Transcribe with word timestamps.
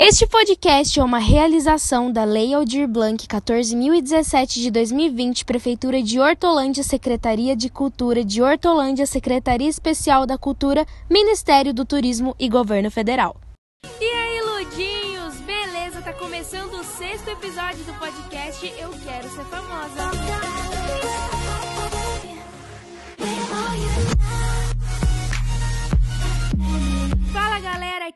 Este 0.00 0.28
podcast 0.28 1.00
é 1.00 1.02
uma 1.02 1.18
realização 1.18 2.12
da 2.12 2.22
Lei 2.22 2.54
Aldir 2.54 2.86
Blanc 2.86 3.26
14.017 3.26 4.60
de 4.60 4.70
2020, 4.70 5.44
Prefeitura 5.44 6.00
de 6.00 6.20
Hortolândia, 6.20 6.84
Secretaria 6.84 7.56
de 7.56 7.68
Cultura 7.68 8.24
de 8.24 8.40
Hortolândia, 8.40 9.06
Secretaria 9.06 9.68
Especial 9.68 10.24
da 10.24 10.38
Cultura, 10.38 10.86
Ministério 11.10 11.74
do 11.74 11.84
Turismo 11.84 12.36
e 12.38 12.48
Governo 12.48 12.92
Federal. 12.92 13.36
E 14.00 14.04
aí, 14.04 14.40
Ludinhos? 14.40 15.34
Beleza? 15.40 16.00
Tá 16.00 16.12
começando 16.12 16.74
o 16.74 16.84
sexto 16.84 17.28
episódio 17.30 17.82
do 17.82 17.92
podcast 17.94 18.72
Eu 18.78 18.90
Quero 18.90 19.28
Ser 19.30 19.44
Famosa. 19.46 20.57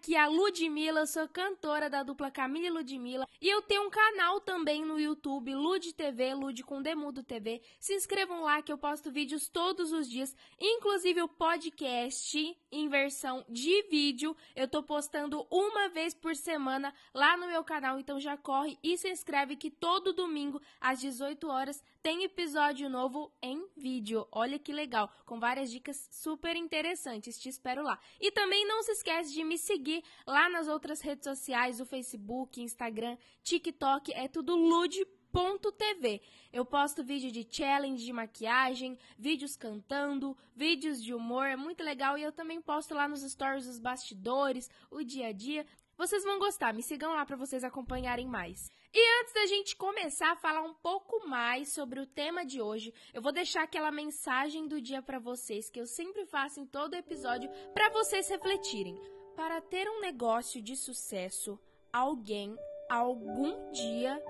Aqui 0.03 0.17
é 0.17 0.21
a 0.21 0.27
Ludmilla, 0.27 1.07
sou 1.07 1.29
cantora 1.29 1.89
da 1.89 2.03
dupla 2.03 2.29
Camila 2.29 2.67
e 2.67 2.71
Ludmilla 2.71 3.29
e 3.41 3.49
eu 3.49 3.63
tenho 3.63 3.87
um 3.87 3.91
canal 3.91 4.41
também 4.41 4.85
no 4.85 4.99
YouTube, 4.99 5.55
Lud 5.55 5.93
TV, 5.93 6.35
Lud 6.35 6.65
com 6.65 6.83
Demudo 6.83 7.23
TV. 7.23 7.63
Se 7.79 7.95
inscrevam 7.95 8.43
lá 8.43 8.61
que 8.61 8.73
eu 8.73 8.77
posto 8.77 9.13
vídeos 9.13 9.49
todos 9.49 9.93
os 9.93 10.11
dias, 10.11 10.35
inclusive 10.61 11.23
o 11.23 11.29
podcast 11.29 12.59
em 12.73 12.89
versão 12.89 13.45
de 13.49 13.83
vídeo. 13.85 14.37
Eu 14.57 14.67
tô 14.67 14.83
postando 14.83 15.47
uma 15.49 15.89
vez 15.89 16.15
por 16.15 16.35
semana 16.35 16.93
lá 17.15 17.37
no 17.37 17.47
meu 17.47 17.63
canal, 17.63 18.01
então 18.01 18.19
já 18.19 18.37
corre 18.37 18.77
e 18.83 18.99
se 18.99 19.09
inscreve 19.09 19.55
que 19.55 19.71
todo 19.71 20.13
domingo 20.13 20.61
às 20.81 20.99
18 21.01 21.49
horas 21.49 21.81
tem 22.03 22.25
episódio 22.25 22.91
novo 22.91 23.33
em 23.41 23.65
vídeo. 23.77 24.27
Olha 24.33 24.59
que 24.59 24.73
legal, 24.73 25.09
com 25.25 25.39
várias 25.39 25.71
dicas 25.71 26.09
super 26.11 26.57
interessantes. 26.57 27.39
Te 27.39 27.49
espero 27.49 27.83
lá. 27.83 27.99
E 28.21 28.33
também 28.33 28.67
não 28.67 28.83
se 28.83 28.93
esquece 28.93 29.33
de 29.33 29.45
me 29.45 29.57
seguir 29.57 30.03
lá 30.27 30.49
nas 30.51 30.67
outras 30.67 31.01
redes 31.01 31.25
sociais, 31.25 31.81
o 31.81 31.87
Facebook, 31.87 32.61
Instagram, 32.61 33.17
TikTok, 33.45 34.13
é 34.15 34.27
tudo 34.27 34.57
lude.tv. 34.57 36.21
Eu 36.53 36.65
posto 36.65 37.05
vídeo 37.05 37.31
de 37.31 37.47
challenge 37.49 38.05
de 38.05 38.13
maquiagem, 38.13 38.99
vídeos 39.17 39.57
cantando, 39.57 40.37
vídeos 40.57 41.01
de 41.01 41.15
humor, 41.15 41.47
é 41.47 41.57
muito 41.57 41.85
legal 41.85 42.19
e 42.19 42.23
eu 42.23 42.33
também 42.33 42.61
posto 42.61 42.95
lá 42.95 43.07
nos 43.07 43.23
stories 43.23 43.67
os 43.67 43.79
bastidores, 43.79 44.69
o 44.91 45.05
dia 45.05 45.29
a 45.29 45.33
dia. 45.33 45.65
Vocês 45.97 46.25
vão 46.25 46.39
gostar, 46.39 46.73
me 46.73 46.83
sigam 46.83 47.13
lá 47.13 47.25
para 47.25 47.37
vocês 47.37 47.63
acompanharem 47.63 48.27
mais. 48.27 48.71
E 48.95 49.21
antes 49.21 49.35
da 49.35 49.47
gente 49.47 49.77
começar 49.77 50.33
a 50.33 50.37
falar 50.37 50.63
um 50.63 50.75
pouco 50.75 51.29
mais 51.29 51.69
sobre 51.69 52.01
o 52.01 52.07
tema 52.07 52.45
de 52.45 52.61
hoje, 52.61 52.93
eu 53.13 53.21
vou 53.21 53.31
deixar 53.31 53.63
aquela 53.63 53.91
mensagem 53.91 54.67
do 54.67 54.81
dia 54.81 55.03
para 55.03 55.19
vocês 55.19 55.71
que 55.71 55.81
eu 55.81 55.87
sempre 55.87 56.25
faço 56.25 56.61
em 56.61 56.67
todo 56.67 56.95
episódio 56.95 57.51
para 57.75 57.91
vocês 57.91 58.29
refletirem. 58.29 58.99
Para 59.37 59.61
ter 59.61 59.89
um 59.89 60.01
negócio 60.01 60.61
de 60.63 60.77
sucesso, 60.77 61.59
alguém 61.93 62.57
algum 62.89 63.71
dia 63.71 64.21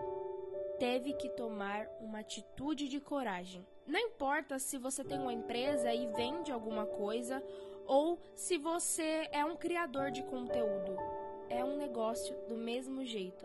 teve 0.78 1.14
que 1.14 1.28
tomar 1.30 1.86
uma 2.00 2.20
atitude 2.20 2.88
de 2.88 3.00
coragem. 3.00 3.66
Não 3.86 3.98
importa 3.98 4.58
se 4.58 4.78
você 4.78 5.02
tem 5.04 5.18
uma 5.18 5.32
empresa 5.32 5.92
e 5.94 6.06
vende 6.08 6.52
alguma 6.52 6.86
coisa 6.86 7.42
ou 7.86 8.20
se 8.34 8.58
você 8.58 9.28
é 9.32 9.44
um 9.44 9.56
criador 9.56 10.10
de 10.10 10.22
conteúdo 10.22 11.21
é 11.52 11.62
um 11.64 11.76
negócio 11.76 12.34
do 12.48 12.56
mesmo 12.56 13.04
jeito. 13.04 13.44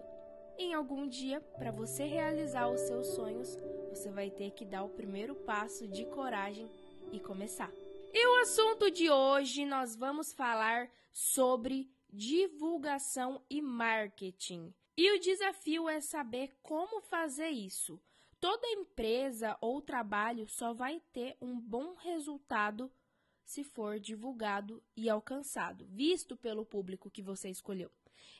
Em 0.57 0.73
algum 0.73 1.07
dia, 1.07 1.41
para 1.57 1.71
você 1.71 2.05
realizar 2.05 2.69
os 2.69 2.81
seus 2.81 3.07
sonhos, 3.07 3.57
você 3.89 4.09
vai 4.09 4.31
ter 4.31 4.51
que 4.51 4.65
dar 4.65 4.83
o 4.83 4.89
primeiro 4.89 5.35
passo 5.35 5.87
de 5.87 6.05
coragem 6.05 6.69
e 7.11 7.19
começar. 7.19 7.71
E 8.13 8.27
o 8.27 8.41
assunto 8.41 8.89
de 8.89 9.09
hoje 9.09 9.65
nós 9.65 9.95
vamos 9.95 10.33
falar 10.33 10.89
sobre 11.11 11.91
divulgação 12.09 13.41
e 13.49 13.61
marketing. 13.61 14.73
E 14.95 15.11
o 15.11 15.19
desafio 15.19 15.87
é 15.89 15.99
saber 15.99 16.55
como 16.63 17.01
fazer 17.01 17.49
isso. 17.49 18.01
Toda 18.39 18.67
empresa 18.67 19.57
ou 19.59 19.81
trabalho 19.81 20.47
só 20.47 20.73
vai 20.73 21.01
ter 21.11 21.35
um 21.41 21.59
bom 21.59 21.95
resultado 21.95 22.89
se 23.47 23.63
for 23.63 23.97
divulgado 23.97 24.83
e 24.93 25.09
alcançado, 25.09 25.87
visto 25.87 26.35
pelo 26.35 26.65
público 26.65 27.09
que 27.09 27.21
você 27.21 27.49
escolheu. 27.49 27.89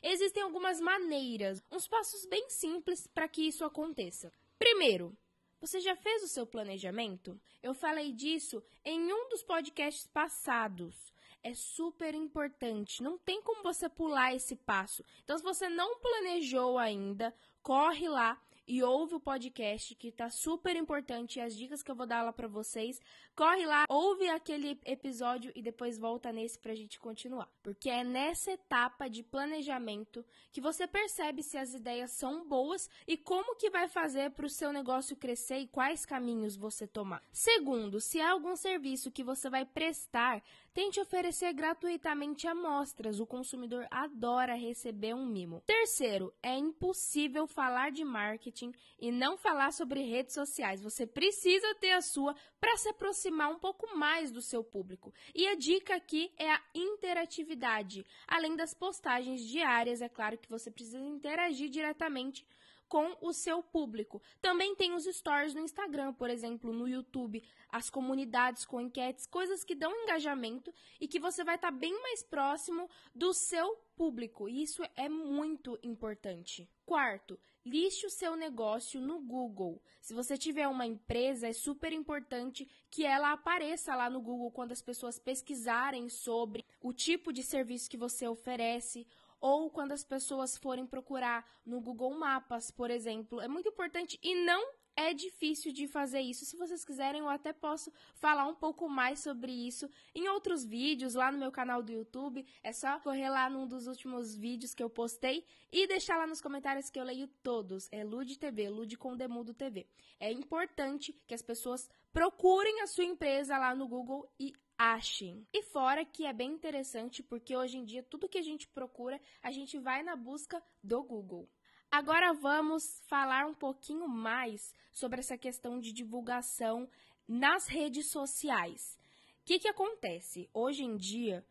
Existem 0.02 0.42
algumas 0.42 0.80
maneiras, 0.80 1.64
uns 1.72 1.88
passos 1.88 2.26
bem 2.26 2.50
simples 2.50 3.06
para 3.06 3.26
que 3.26 3.40
isso 3.40 3.64
aconteça. 3.64 4.30
Primeiro, 4.58 5.16
você 5.58 5.80
já 5.80 5.96
fez 5.96 6.22
o 6.22 6.28
seu 6.28 6.46
planejamento? 6.46 7.40
Eu 7.62 7.72
falei 7.72 8.12
disso 8.12 8.62
em 8.84 9.10
um 9.10 9.30
dos 9.30 9.42
podcasts 9.42 10.06
passados. 10.06 10.94
É 11.42 11.54
super 11.54 12.14
importante, 12.14 13.02
não 13.02 13.16
tem 13.16 13.40
como 13.40 13.62
você 13.62 13.88
pular 13.88 14.34
esse 14.34 14.56
passo. 14.56 15.02
Então, 15.24 15.38
se 15.38 15.42
você 15.42 15.70
não 15.70 15.98
planejou 16.00 16.76
ainda, 16.76 17.34
corre 17.62 18.08
lá 18.10 18.38
e 18.68 18.82
ouve 18.82 19.14
o 19.14 19.20
podcast 19.20 19.94
que 19.94 20.12
tá 20.12 20.28
super 20.28 20.76
importante 20.76 21.38
e 21.38 21.40
as 21.40 21.56
dicas 21.56 21.82
que 21.82 21.90
eu 21.90 21.94
vou 21.94 22.06
dar 22.06 22.22
lá 22.22 22.32
para 22.32 22.46
vocês. 22.46 23.00
Corre 23.34 23.64
lá, 23.64 23.86
ouve 23.88 24.28
aquele 24.28 24.78
episódio 24.84 25.50
e 25.54 25.62
depois 25.62 25.98
volta 25.98 26.30
nesse 26.30 26.58
pra 26.58 26.74
gente 26.74 27.00
continuar. 27.00 27.48
Porque 27.62 27.88
é 27.88 28.04
nessa 28.04 28.52
etapa 28.52 29.08
de 29.08 29.22
planejamento 29.22 30.24
que 30.52 30.60
você 30.60 30.86
percebe 30.86 31.42
se 31.42 31.56
as 31.56 31.72
ideias 31.72 32.10
são 32.10 32.46
boas 32.46 32.90
e 33.06 33.16
como 33.16 33.56
que 33.56 33.70
vai 33.70 33.88
fazer 33.88 34.32
para 34.32 34.44
o 34.44 34.50
seu 34.50 34.70
negócio 34.70 35.16
crescer 35.16 35.60
e 35.60 35.66
quais 35.66 36.04
caminhos 36.04 36.54
você 36.54 36.86
tomar. 36.86 37.22
Segundo, 37.32 38.00
se 38.00 38.20
há 38.20 38.32
algum 38.32 38.54
serviço 38.54 39.10
que 39.10 39.24
você 39.24 39.48
vai 39.48 39.64
prestar, 39.64 40.42
tente 40.78 41.00
oferecer 41.00 41.52
gratuitamente 41.54 42.46
amostras. 42.46 43.18
O 43.18 43.26
consumidor 43.26 43.84
adora 43.90 44.54
receber 44.54 45.12
um 45.12 45.26
mimo. 45.26 45.60
Terceiro, 45.66 46.32
é 46.40 46.56
impossível 46.56 47.48
falar 47.48 47.90
de 47.90 48.04
marketing 48.04 48.72
e 48.96 49.10
não 49.10 49.36
falar 49.36 49.72
sobre 49.72 50.02
redes 50.02 50.34
sociais. 50.34 50.80
Você 50.80 51.04
precisa 51.04 51.74
ter 51.80 51.90
a 51.90 52.00
sua 52.00 52.32
para 52.60 52.76
se 52.76 52.88
aproximar 52.90 53.50
um 53.50 53.58
pouco 53.58 53.92
mais 53.96 54.30
do 54.30 54.40
seu 54.40 54.62
público. 54.62 55.12
E 55.34 55.48
a 55.48 55.56
dica 55.56 55.96
aqui 55.96 56.30
é 56.38 56.48
a 56.48 56.62
interatividade. 56.72 58.06
Além 58.28 58.54
das 58.54 58.72
postagens 58.72 59.44
diárias, 59.44 60.00
é 60.00 60.08
claro 60.08 60.38
que 60.38 60.48
você 60.48 60.70
precisa 60.70 61.00
interagir 61.00 61.68
diretamente 61.70 62.46
com 62.88 63.16
o 63.20 63.32
seu 63.32 63.62
público. 63.62 64.22
Também 64.40 64.74
tem 64.74 64.94
os 64.94 65.04
stories 65.04 65.54
no 65.54 65.60
Instagram, 65.60 66.12
por 66.14 66.30
exemplo, 66.30 66.72
no 66.72 66.88
YouTube, 66.88 67.42
as 67.68 67.90
comunidades 67.90 68.64
com 68.64 68.80
enquetes, 68.80 69.26
coisas 69.26 69.62
que 69.62 69.74
dão 69.74 69.94
engajamento 69.94 70.72
e 71.00 71.06
que 71.06 71.20
você 71.20 71.44
vai 71.44 71.56
estar 71.56 71.70
tá 71.70 71.76
bem 71.76 72.00
mais 72.02 72.22
próximo 72.22 72.88
do 73.14 73.34
seu 73.34 73.76
público. 73.94 74.48
E 74.48 74.62
isso 74.62 74.82
é 74.96 75.08
muito 75.08 75.78
importante. 75.82 76.68
Quarto, 76.86 77.38
liste 77.64 78.06
o 78.06 78.10
seu 78.10 78.34
negócio 78.34 79.00
no 79.00 79.20
Google. 79.20 79.82
Se 80.00 80.14
você 80.14 80.38
tiver 80.38 80.66
uma 80.66 80.86
empresa, 80.86 81.48
é 81.48 81.52
super 81.52 81.92
importante 81.92 82.66
que 82.90 83.04
ela 83.04 83.32
apareça 83.32 83.94
lá 83.94 84.08
no 84.08 84.22
Google 84.22 84.50
quando 84.50 84.72
as 84.72 84.80
pessoas 84.80 85.18
pesquisarem 85.18 86.08
sobre 86.08 86.64
o 86.80 86.92
tipo 86.92 87.32
de 87.32 87.42
serviço 87.42 87.90
que 87.90 87.96
você 87.96 88.26
oferece 88.26 89.06
ou 89.40 89.70
quando 89.70 89.92
as 89.92 90.04
pessoas 90.04 90.56
forem 90.56 90.86
procurar 90.86 91.46
no 91.64 91.80
Google 91.80 92.14
Mapas, 92.14 92.70
por 92.70 92.90
exemplo. 92.90 93.40
É 93.40 93.48
muito 93.48 93.68
importante 93.68 94.18
e 94.22 94.34
não 94.34 94.72
é 94.98 95.14
difícil 95.14 95.72
de 95.72 95.86
fazer 95.86 96.20
isso. 96.20 96.44
Se 96.44 96.56
vocês 96.56 96.84
quiserem, 96.84 97.20
eu 97.20 97.28
até 97.28 97.52
posso 97.52 97.92
falar 98.16 98.46
um 98.48 98.54
pouco 98.54 98.88
mais 98.88 99.20
sobre 99.20 99.52
isso 99.52 99.88
em 100.12 100.28
outros 100.28 100.64
vídeos 100.64 101.14
lá 101.14 101.30
no 101.30 101.38
meu 101.38 101.52
canal 101.52 101.80
do 101.80 101.92
YouTube. 101.92 102.44
É 102.64 102.72
só 102.72 102.98
correr 102.98 103.30
lá 103.30 103.48
num 103.48 103.64
dos 103.64 103.86
últimos 103.86 104.34
vídeos 104.34 104.74
que 104.74 104.82
eu 104.82 104.90
postei 104.90 105.46
e 105.70 105.86
deixar 105.86 106.16
lá 106.16 106.26
nos 106.26 106.40
comentários 106.40 106.90
que 106.90 106.98
eu 106.98 107.04
leio 107.04 107.28
todos. 107.44 107.88
É 107.92 108.02
Lude 108.02 108.36
TV, 108.36 108.68
Lude 108.68 108.98
com 108.98 109.16
Demudo 109.16 109.54
TV. 109.54 109.86
É 110.18 110.32
importante 110.32 111.12
que 111.28 111.34
as 111.34 111.42
pessoas 111.42 111.88
procurem 112.12 112.80
a 112.80 112.88
sua 112.88 113.04
empresa 113.04 113.56
lá 113.56 113.76
no 113.76 113.86
Google 113.86 114.28
e 114.36 114.52
achem. 114.76 115.46
E 115.52 115.62
fora 115.62 116.04
que 116.04 116.26
é 116.26 116.32
bem 116.32 116.50
interessante 116.50 117.22
porque 117.22 117.56
hoje 117.56 117.78
em 117.78 117.84
dia 117.84 118.02
tudo 118.02 118.28
que 118.28 118.38
a 118.38 118.42
gente 118.42 118.66
procura, 118.66 119.20
a 119.40 119.52
gente 119.52 119.78
vai 119.78 120.02
na 120.02 120.16
busca 120.16 120.60
do 120.82 121.00
Google. 121.04 121.48
Agora 121.90 122.34
vamos 122.34 123.00
falar 123.06 123.46
um 123.46 123.54
pouquinho 123.54 124.06
mais 124.06 124.74
sobre 124.92 125.20
essa 125.20 125.38
questão 125.38 125.80
de 125.80 125.90
divulgação 125.90 126.86
nas 127.26 127.66
redes 127.66 128.10
sociais. 128.10 128.98
O 129.40 129.44
que, 129.46 129.58
que 129.58 129.68
acontece? 129.68 130.50
Hoje 130.52 130.84
em 130.84 130.98
dia, 130.98 131.42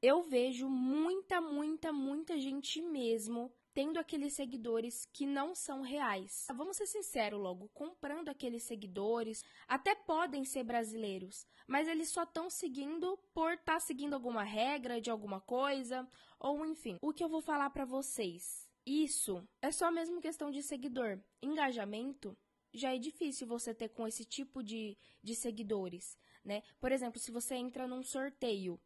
eu 0.00 0.22
vejo 0.22 0.70
muita, 0.70 1.38
muita, 1.38 1.92
muita 1.92 2.38
gente 2.38 2.80
mesmo 2.80 3.52
tendo 3.74 3.98
aqueles 3.98 4.34
seguidores 4.34 5.04
que 5.12 5.26
não 5.26 5.54
são 5.54 5.82
reais. 5.82 6.46
Vamos 6.54 6.78
ser 6.78 6.86
sinceros 6.86 7.40
logo, 7.40 7.68
comprando 7.74 8.30
aqueles 8.30 8.62
seguidores, 8.62 9.44
até 9.68 9.94
podem 9.94 10.46
ser 10.46 10.64
brasileiros, 10.64 11.46
mas 11.66 11.88
eles 11.88 12.08
só 12.08 12.22
estão 12.22 12.48
seguindo 12.48 13.18
por 13.34 13.52
estar 13.52 13.74
tá 13.74 13.80
seguindo 13.80 14.14
alguma 14.14 14.44
regra 14.44 14.98
de 14.98 15.10
alguma 15.10 15.42
coisa, 15.42 16.08
ou 16.38 16.64
enfim. 16.64 16.96
O 17.02 17.12
que 17.12 17.22
eu 17.22 17.28
vou 17.28 17.42
falar 17.42 17.68
para 17.68 17.84
vocês? 17.84 18.63
Isso 18.86 19.46
é 19.62 19.72
só 19.72 19.90
mesmo 19.90 20.20
questão 20.20 20.50
de 20.50 20.62
seguidor. 20.62 21.18
Engajamento 21.42 22.36
já 22.72 22.94
é 22.94 22.98
difícil 22.98 23.46
você 23.46 23.72
ter 23.72 23.88
com 23.88 24.06
esse 24.06 24.24
tipo 24.24 24.62
de, 24.62 24.98
de 25.22 25.34
seguidores, 25.34 26.18
né? 26.44 26.62
Por 26.80 26.92
exemplo, 26.92 27.18
se 27.18 27.30
você 27.30 27.54
entra 27.54 27.86
num 27.86 28.02
sorteio, 28.02 28.78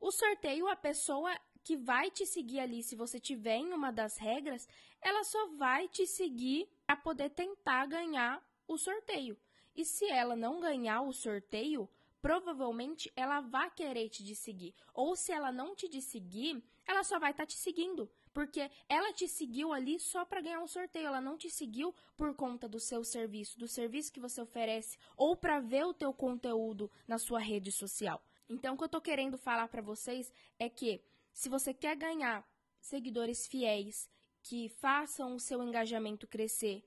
o 0.00 0.10
sorteio 0.10 0.68
a 0.68 0.76
pessoa 0.76 1.36
que 1.64 1.76
vai 1.76 2.10
te 2.10 2.26
seguir 2.26 2.60
ali, 2.60 2.82
se 2.82 2.94
você 2.94 3.18
tiver 3.18 3.56
em 3.56 3.72
uma 3.72 3.90
das 3.90 4.16
regras, 4.16 4.68
ela 5.00 5.24
só 5.24 5.48
vai 5.56 5.88
te 5.88 6.06
seguir 6.06 6.68
para 6.86 6.96
poder 6.96 7.30
tentar 7.30 7.86
ganhar 7.86 8.44
o 8.66 8.76
sorteio. 8.76 9.38
E 9.74 9.84
se 9.84 10.04
ela 10.08 10.36
não 10.36 10.60
ganhar 10.60 11.02
o 11.02 11.12
sorteio, 11.12 11.88
provavelmente 12.20 13.12
ela 13.16 13.40
vai 13.40 13.70
querer 13.70 14.08
te 14.08 14.34
seguir. 14.34 14.74
Ou 14.92 15.16
se 15.16 15.32
ela 15.32 15.50
não 15.50 15.74
te 15.74 16.00
seguir, 16.00 16.62
ela 16.86 17.02
só 17.02 17.18
vai 17.18 17.30
estar 17.30 17.44
tá 17.44 17.46
te 17.46 17.56
seguindo. 17.56 18.10
Porque 18.32 18.70
ela 18.88 19.12
te 19.12 19.28
seguiu 19.28 19.72
ali 19.72 20.00
só 20.00 20.24
para 20.24 20.40
ganhar 20.40 20.60
um 20.60 20.66
sorteio. 20.66 21.06
Ela 21.06 21.20
não 21.20 21.36
te 21.36 21.50
seguiu 21.50 21.94
por 22.16 22.34
conta 22.34 22.68
do 22.68 22.80
seu 22.80 23.04
serviço, 23.04 23.58
do 23.58 23.68
serviço 23.68 24.12
que 24.12 24.20
você 24.20 24.40
oferece, 24.40 24.98
ou 25.16 25.36
para 25.36 25.60
ver 25.60 25.84
o 25.84 25.94
teu 25.94 26.12
conteúdo 26.12 26.90
na 27.06 27.18
sua 27.18 27.38
rede 27.38 27.70
social. 27.70 28.22
Então, 28.48 28.74
o 28.74 28.78
que 28.78 28.84
eu 28.84 28.88
tô 28.88 29.00
querendo 29.00 29.36
falar 29.38 29.68
para 29.68 29.82
vocês 29.82 30.32
é 30.58 30.68
que 30.68 31.00
se 31.32 31.48
você 31.48 31.72
quer 31.72 31.96
ganhar 31.96 32.46
seguidores 32.80 33.46
fiéis, 33.46 34.10
que 34.42 34.68
façam 34.68 35.34
o 35.34 35.40
seu 35.40 35.62
engajamento 35.62 36.26
crescer, 36.26 36.84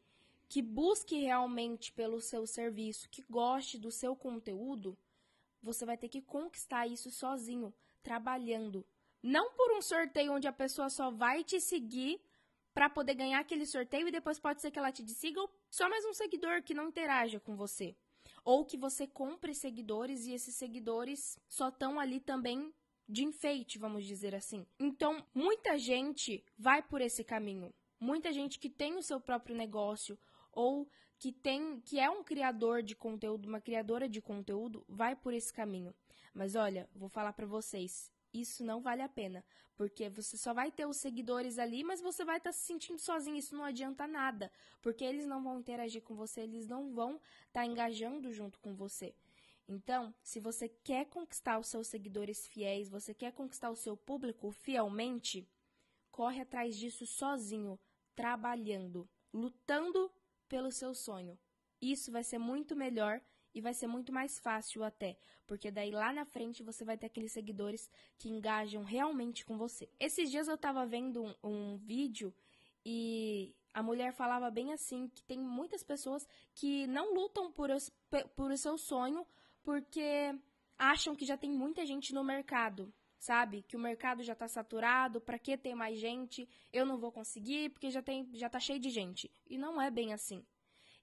que 0.48 0.62
busque 0.62 1.20
realmente 1.20 1.92
pelo 1.92 2.22
seu 2.22 2.46
serviço, 2.46 3.10
que 3.10 3.24
goste 3.24 3.78
do 3.78 3.92
seu 3.92 4.16
conteúdo, 4.16 4.98
você 5.62 5.86
vai 5.86 5.98
ter 5.98 6.10
que 6.10 6.22
conquistar 6.22 6.86
isso 6.86 7.10
sozinho, 7.10 7.74
trabalhando. 8.04 8.86
Não 9.28 9.54
por 9.54 9.72
um 9.72 9.82
sorteio 9.82 10.34
onde 10.34 10.48
a 10.48 10.54
pessoa 10.54 10.88
só 10.88 11.10
vai 11.10 11.44
te 11.44 11.60
seguir 11.60 12.22
para 12.76 12.88
poder 12.88 13.16
ganhar 13.16 13.40
aquele 13.40 13.66
sorteio 13.66 14.08
e 14.08 14.12
depois 14.12 14.38
pode 14.38 14.62
ser 14.62 14.70
que 14.70 14.78
ela 14.78 14.92
te 14.92 15.04
siga 15.10 15.42
ou 15.42 15.50
só 15.68 15.90
mais 15.90 16.06
um 16.06 16.14
seguidor 16.14 16.62
que 16.62 16.76
não 16.76 16.90
interaja 16.90 17.40
com 17.40 17.56
você. 17.56 17.96
Ou 18.44 18.64
que 18.64 18.78
você 18.78 19.08
compre 19.08 19.56
seguidores 19.56 20.28
e 20.28 20.34
esses 20.34 20.54
seguidores 20.54 21.40
só 21.50 21.70
estão 21.70 22.00
ali 22.00 22.20
também 22.20 22.72
de 23.10 23.24
enfeite, 23.24 23.80
vamos 23.80 24.06
dizer 24.06 24.36
assim. 24.36 24.64
Então, 24.80 25.26
muita 25.34 25.76
gente 25.76 26.46
vai 26.56 26.84
por 26.84 27.02
esse 27.02 27.24
caminho. 27.24 27.74
Muita 28.00 28.32
gente 28.32 28.60
que 28.60 28.70
tem 28.70 28.96
o 28.96 29.02
seu 29.02 29.20
próprio 29.20 29.56
negócio 29.56 30.20
ou 30.52 30.88
que 31.18 31.32
tem 31.32 31.82
que 31.82 32.00
é 32.00 32.08
um 32.12 32.24
criador 32.24 32.84
de 32.84 32.96
conteúdo, 32.96 33.48
uma 33.48 33.60
criadora 33.60 34.08
de 34.08 34.22
conteúdo, 34.22 34.86
vai 34.88 35.16
por 35.16 35.34
esse 35.34 35.52
caminho. 35.52 35.96
Mas 36.32 36.56
olha, 36.56 36.88
vou 36.94 37.10
falar 37.10 37.34
para 37.34 37.48
vocês, 37.48 38.12
isso 38.42 38.64
não 38.64 38.82
vale 38.82 39.02
a 39.02 39.10
pena, 39.10 39.44
porque 39.76 40.10
você 40.10 40.38
só 40.38 40.54
vai 40.54 40.72
ter 40.72 40.86
os 40.86 40.98
seguidores 40.98 41.58
ali, 41.58 41.84
mas 41.84 42.02
você 42.02 42.24
vai 42.24 42.38
estar 42.38 42.50
tá 42.50 42.54
se 42.54 42.66
sentindo 42.66 43.00
sozinho, 43.00 43.38
isso 43.38 43.56
não 43.56 43.64
adianta 43.64 44.08
nada, 44.08 44.52
porque 44.82 45.04
eles 45.04 45.26
não 45.26 45.44
vão 45.44 45.60
interagir 45.60 46.02
com 46.02 46.16
você, 46.16 46.42
eles 46.42 46.68
não 46.68 46.94
vão 46.94 47.16
estar 47.16 47.62
tá 47.62 47.66
engajando 47.66 48.32
junto 48.32 48.60
com 48.60 48.74
você. 48.74 49.14
Então, 49.68 50.14
se 50.22 50.40
você 50.40 50.70
quer 50.70 51.06
conquistar 51.06 51.58
os 51.58 51.68
seus 51.68 51.88
seguidores 51.88 52.46
fiéis, 52.48 52.88
você 52.88 53.14
quer 53.14 53.32
conquistar 53.32 53.70
o 53.72 53.76
seu 53.76 53.98
público 53.98 54.52
fielmente, 54.52 55.48
corre 56.12 56.42
atrás 56.42 56.76
disso 56.76 57.06
sozinho, 57.06 57.80
trabalhando, 58.16 59.10
lutando 59.34 60.12
pelo 60.48 60.72
seu 60.72 60.94
sonho. 60.94 61.38
Isso 61.82 62.12
vai 62.12 62.24
ser 62.24 62.38
muito 62.38 62.76
melhor 62.76 63.20
e 63.56 63.62
vai 63.62 63.74
ser 63.74 63.88
muito 63.88 64.12
mais 64.12 64.38
fácil 64.38 64.84
até, 64.84 65.18
porque 65.48 65.72
daí 65.72 65.90
lá 65.90 66.12
na 66.12 66.26
frente 66.26 66.62
você 66.62 66.84
vai 66.84 66.98
ter 66.98 67.06
aqueles 67.06 67.32
seguidores 67.32 67.90
que 68.18 68.28
engajam 68.30 68.84
realmente 68.84 69.46
com 69.46 69.58
você. 69.58 69.90
Esses 69.98 70.30
dias 70.30 70.50
eu 70.50 70.58
tava 70.58 70.86
vendo 70.86 71.24
um, 71.24 71.34
um 71.42 71.78
vídeo 71.78 72.36
e 72.86 73.56
a 73.74 73.82
mulher 73.82 74.12
falava 74.12 74.52
bem 74.52 74.74
assim 74.74 75.08
que 75.08 75.24
tem 75.24 75.40
muitas 75.40 75.84
pessoas 75.84 76.28
que 76.54 76.86
não 76.88 77.14
lutam 77.14 77.50
por, 77.50 77.72
os, 77.72 77.90
por 78.36 78.52
o 78.52 78.58
seu 78.58 78.78
sonho 78.78 79.26
porque 79.64 80.38
acham 80.78 81.16
que 81.16 81.26
já 81.26 81.38
tem 81.38 81.50
muita 81.50 81.86
gente 81.86 82.14
no 82.14 82.26
mercado, 82.26 82.94
sabe? 83.18 83.64
Que 83.64 83.78
o 83.78 83.80
mercado 83.80 84.22
já 84.22 84.34
está 84.34 84.50
saturado, 84.50 85.22
para 85.22 85.40
que 85.40 85.58
ter 85.58 85.74
mais 85.74 85.98
gente? 85.98 86.48
Eu 86.74 86.86
não 86.86 86.98
vou 86.98 87.12
conseguir 87.12 87.70
porque 87.70 87.90
já 87.90 88.02
tem, 88.02 88.30
já 88.34 88.50
tá 88.50 88.60
cheio 88.60 88.80
de 88.80 88.90
gente. 88.90 89.32
E 89.48 89.58
não 89.58 89.82
é 89.82 89.90
bem 89.90 90.14
assim. 90.14 90.46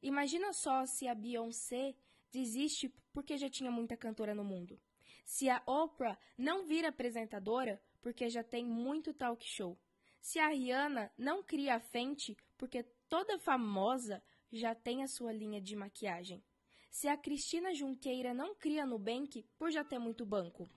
Imagina 0.03 0.53
só 0.53 0.85
se 0.85 1.09
a 1.09 1.15
Beyoncé 1.15 1.95
desiste 2.33 2.93
porque 3.13 3.37
já 3.37 3.49
tinha 3.49 3.71
muita 3.71 3.97
cantora 3.97 4.35
no 4.35 4.43
mundo. 4.43 4.81
Se 5.25 5.49
a 5.49 5.63
Oprah 5.67 6.19
não 6.37 6.65
vira 6.65 6.89
apresentadora 6.89 7.81
porque 8.01 8.29
já 8.29 8.43
tem 8.43 8.65
muito 8.65 9.15
talk 9.15 9.45
show. 9.47 9.79
Se 10.21 10.39
a 10.39 10.49
Rihanna 10.49 11.13
não 11.17 11.43
cria 11.43 11.77
a 11.77 11.81
Fenty 11.81 12.37
porque 12.57 12.83
toda 13.09 13.39
famosa 13.39 14.23
já 14.51 14.75
tem 14.75 15.03
a 15.03 15.09
sua 15.09 15.33
linha 15.33 15.61
de 15.61 15.77
maquiagem. 15.77 16.43
Se 16.91 17.09
a 17.09 17.17
Cristina 17.17 17.75
Junqueira 17.75 18.35
não 18.35 18.55
cria 18.55 18.87
Nubank 18.87 19.45
por 19.57 19.71
já 19.71 19.85
ter 19.85 19.99
muito 19.99 20.27
banco 20.27 20.69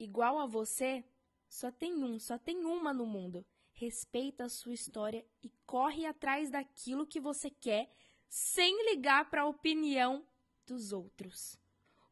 igual 0.00 0.38
a 0.38 0.46
você, 0.46 1.04
só 1.46 1.70
tem 1.70 2.02
um, 2.02 2.18
só 2.18 2.38
tem 2.38 2.64
uma 2.64 2.92
no 2.92 3.04
mundo. 3.04 3.44
Respeita 3.72 4.44
a 4.44 4.48
sua 4.48 4.72
história 4.72 5.24
e 5.42 5.50
corre 5.66 6.06
atrás 6.06 6.50
daquilo 6.50 7.06
que 7.06 7.20
você 7.20 7.50
quer, 7.50 7.92
sem 8.28 8.90
ligar 8.90 9.28
para 9.30 9.42
a 9.42 9.46
opinião 9.46 10.24
dos 10.66 10.92
outros. 10.92 11.58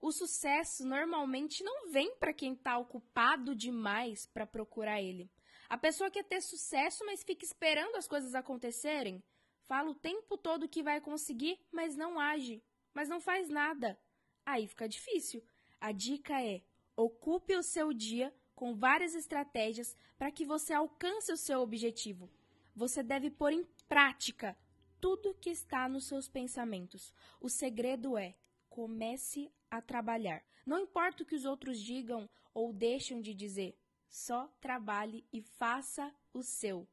O 0.01 0.13
sucesso 0.13 0.85
normalmente 0.87 1.65
não 1.65 1.91
vem 1.91 2.15
para 2.17 2.33
quem 2.33 2.53
está 2.53 2.79
ocupado 2.79 3.55
demais 3.55 4.27
para 4.27 4.47
procurar 4.47 5.03
ele. 5.03 5.31
A 5.69 5.77
pessoa 5.77 6.11
quer 6.11 6.25
ter 6.25 6.41
sucesso, 6.41 7.05
mas 7.05 7.23
fica 7.23 7.45
esperando 7.45 7.97
as 7.97 8.07
coisas 8.07 8.35
acontecerem. 8.35 9.23
Fala 9.67 9.91
o 9.91 9.95
tempo 9.95 10.39
todo 10.39 10.69
que 10.69 10.83
vai 10.83 11.01
conseguir, 11.01 11.61
mas 11.71 11.97
não 11.97 12.19
age, 12.19 12.63
mas 12.95 13.09
não 13.09 13.21
faz 13.21 13.49
nada. 13.49 13.99
Aí 14.47 14.67
fica 14.67 14.89
difícil. 14.89 15.43
A 15.81 15.93
dica 15.93 16.43
é: 16.43 16.63
Ocupe 16.97 17.55
o 17.55 17.63
seu 17.63 17.93
dia 17.93 18.35
com 18.55 18.75
várias 18.75 19.15
estratégias 19.15 19.97
para 20.17 20.33
que 20.33 20.45
você 20.45 20.73
alcance 20.73 21.31
o 21.31 21.37
seu 21.37 21.61
objetivo. 21.61 22.31
Você 22.75 23.03
deve 23.03 23.31
pôr 23.31 23.53
em 23.53 23.65
prática 23.89 24.57
tudo 25.01 25.35
que 25.35 25.51
está 25.51 25.89
nos 25.89 26.07
seus 26.07 26.29
pensamentos. 26.29 27.13
O 27.41 27.49
segredo 27.49 28.17
é 28.17 28.35
comece 28.69 29.51
a 29.71 29.81
trabalhar. 29.81 30.43
Não 30.67 30.81
importa 30.81 31.23
o 31.23 31.27
que 31.27 31.35
os 31.35 31.45
outros 31.45 31.81
digam 31.81 32.29
ou 32.53 32.73
deixam 32.73 33.21
de 33.21 33.35
dizer, 33.35 33.79
só 34.09 34.47
trabalhe 34.61 35.25
e 35.33 35.41
faça 35.41 36.15
o 36.33 36.43
seu. 36.43 36.87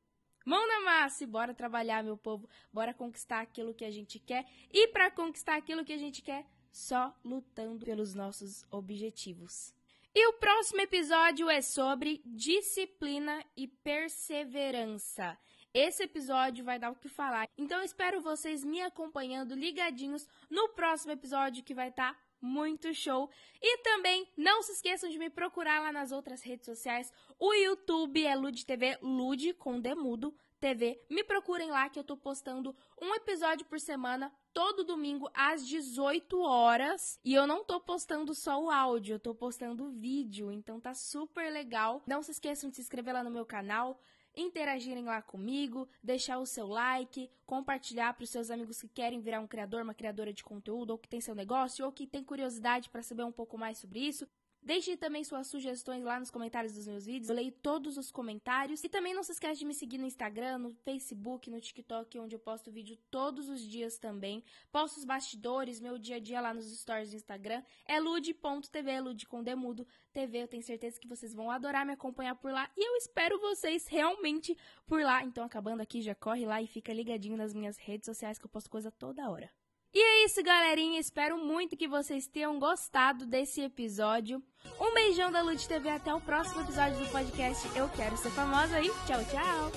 Mão 0.46 0.68
na 0.68 0.81
massa 0.81 1.24
e 1.24 1.28
bora 1.28 1.56
trabalhar, 1.56 2.04
meu 2.04 2.16
povo. 2.16 2.48
Bora 2.72 2.94
conquistar 2.94 3.42
aquilo 3.42 3.74
que 3.74 3.84
a 3.84 3.90
gente 3.90 4.19
quer. 4.19 4.46
E 4.72 4.88
para 4.90 5.10
conquistar 5.10 5.56
aquilo 5.56 5.84
que 5.84 5.94
a 5.94 5.98
gente 5.98 6.22
quer, 6.22 6.46
só 6.72 7.16
lutando 7.24 7.84
pelos 7.84 8.13
nossos 8.13 8.63
objetivos. 8.69 9.74
E 10.13 10.28
o 10.28 10.34
próximo 10.34 10.81
episódio 10.81 11.50
é 11.50 11.62
sobre 11.62 12.22
disciplina 12.25 13.44
e 13.57 13.68
perseverança. 13.68 15.38
Esse 15.75 16.04
episódio 16.04 16.63
vai 16.63 16.80
dar 16.80 16.89
o 16.89 16.95
que 16.95 17.10
falar. 17.10 17.50
Então 17.57 17.83
espero 17.83 18.21
vocês 18.21 18.64
me 18.64 18.80
acompanhando 18.80 19.54
ligadinhos 19.54 20.26
no 20.49 20.69
próximo 20.69 21.11
episódio 21.11 21.66
que 21.66 21.73
vai 21.73 21.90
estar 21.90 22.14
tá 22.14 22.19
muito 22.40 22.94
show. 22.94 23.30
E 23.61 23.80
também 23.80 24.26
não 24.38 24.64
se 24.64 24.71
esqueçam 24.71 25.09
de 25.09 25.19
me 25.19 25.30
procurar 25.30 25.81
lá 25.81 25.92
nas 25.92 26.14
outras 26.14 26.42
redes 26.42 26.66
sociais. 26.66 27.11
O 27.38 27.54
YouTube 27.54 28.26
é 28.26 28.33
Lud 28.38 28.66
TV, 28.66 28.97
Lud 29.02 29.54
com 29.56 29.81
Demudo 29.81 30.33
TV. 30.61 31.04
Me 31.09 31.26
procurem 31.26 31.69
lá 31.69 31.90
que 31.90 31.99
eu 31.99 32.06
tô 32.06 32.16
postando 32.16 32.73
um 33.02 33.14
episódio 33.14 33.66
por 33.66 33.78
semana 33.78 34.31
todo 34.54 34.85
domingo 34.85 35.30
às 35.33 35.68
18 35.68 36.40
horas. 36.40 37.19
E 37.21 37.33
eu 37.33 37.45
não 37.45 37.66
tô 37.66 37.81
postando 37.81 38.33
só 38.33 38.64
o 38.64 38.71
áudio, 38.71 39.16
eu 39.16 39.19
tô 39.19 39.35
postando 39.35 39.83
o 39.83 39.92
vídeo, 39.92 40.49
então 40.54 40.80
tá 40.80 40.94
super 40.94 41.52
legal. 41.52 42.02
Não 42.07 42.23
se 42.23 42.31
esqueçam 42.31 42.69
de 42.69 42.78
se 42.78 42.81
inscrever 42.81 43.14
lá 43.14 43.23
no 43.23 43.30
meu 43.30 43.45
canal, 43.45 43.99
interagirem 44.37 45.06
lá 45.06 45.21
comigo, 45.21 45.87
deixar 46.04 46.37
o 46.39 46.45
seu 46.45 46.68
like, 46.68 47.30
compartilhar 47.45 48.13
para 48.13 48.23
os 48.23 48.30
seus 48.30 48.49
amigos 48.49 48.81
que 48.81 48.87
querem 48.87 49.19
virar 49.19 49.39
um 49.39 49.47
criador, 49.47 49.81
uma 49.81 49.94
criadora 49.94 50.33
de 50.33 50.44
conteúdo, 50.44 50.92
ou 50.92 50.97
que 50.97 51.07
tem 51.07 51.21
seu 51.21 51.35
negócio, 51.35 51.85
ou 51.85 51.92
que 51.92 52.07
tem 52.07 52.23
curiosidade 52.23 52.89
para 52.89 53.04
saber 53.04 53.23
um 53.23 53.31
pouco 53.31 53.57
mais 53.57 53.77
sobre 53.77 53.99
isso. 53.99 54.27
Deixe 54.66 54.98
também 54.98 55.24
suas 55.24 55.45
sugestões 55.45 56.04
lá 56.04 56.19
nos 56.19 56.31
comentários 56.31 56.74
dos 56.74 56.88
meus 56.88 57.06
vídeos. 57.06 57.30
Eu 57.30 57.36
leio 57.36 57.52
todos 57.52 57.98
os 57.98 58.10
comentários. 58.10 58.84
E 58.84 58.90
também 58.90 59.14
não 59.14 59.22
se 59.22 59.31
esqueça 59.31 59.60
de 59.60 59.64
me 59.64 59.76
seguir 59.76 60.00
no 60.00 60.07
Instagram, 60.07 60.57
no 60.57 60.72
Facebook, 60.72 61.52
no 61.52 61.62
TikTok, 61.62 62.18
onde 62.18 62.36
eu 62.36 62.40
posto 62.40 62.72
vídeo 62.72 62.98
todos 63.12 63.48
os 63.48 63.62
dias 63.62 64.00
também. 64.00 64.44
Posto 64.72 64.98
os 64.98 65.06
bastidores, 65.06 65.80
meu 65.80 66.00
dia 66.00 66.16
a 66.16 66.19
dia 66.19 66.42
lá 66.42 66.52
nos 66.52 66.66
stories 66.80 67.12
do 67.12 67.16
Instagram. 67.16 67.62
É 67.86 68.00
lude.tv, 68.00 69.02
lude 69.02 69.28
com 69.28 69.44
demudo 69.44 69.86
TV. 70.12 70.42
Eu 70.42 70.48
tenho 70.48 70.64
certeza 70.64 71.00
que 71.00 71.07
vocês 71.07 71.31
vão 71.31 71.52
adorar 71.52 71.86
me 71.86 71.94
acompanhar 71.94 72.34
por 72.34 72.52
lá. 72.52 72.68
E 72.76 72.90
eu 72.90 72.95
espero 72.95 73.40
vocês 73.40 73.86
realmente 73.86 74.57
por 74.88 75.00
lá. 75.00 75.24
Então, 75.24 75.45
acabando 75.45 75.81
aqui, 75.81 76.02
já 76.02 76.16
corre 76.16 76.44
lá 76.44 76.60
e 76.60 76.66
fica 76.66 76.92
ligadinho 76.92 77.38
nas 77.38 77.54
minhas 77.54 77.78
redes 77.78 78.07
sociais 78.07 78.40
que 78.40 78.45
eu 78.45 78.50
posto 78.50 78.72
coisa 78.72 78.90
toda 78.90 79.30
hora. 79.30 79.48
E 79.95 79.97
é 79.97 80.25
isso, 80.25 80.44
galerinha. 80.44 80.99
Espero 80.99 81.37
muito 81.37 81.78
que 81.78 81.87
vocês 81.87 82.28
tenham 82.28 82.59
gostado 82.59 83.25
desse 83.25 83.61
episódio. 83.61 84.44
Um 84.78 84.94
beijão 84.94 85.31
da 85.31 85.42
Lud 85.42 85.66
TV. 85.66 85.90
Até 85.90 86.14
o 86.14 86.19
próximo 86.19 86.64
episódio 86.64 86.99
do 86.99 87.09
podcast 87.09 87.66
Eu 87.78 87.87
Quero 87.87 88.18
Ser 88.18 88.31
Famosa. 88.31 88.81
E 88.81 88.90
tchau, 89.07 89.23
tchau. 89.31 89.71